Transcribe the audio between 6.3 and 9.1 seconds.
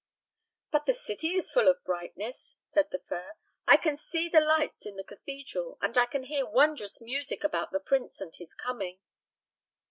wondrous music about the prince and his coming."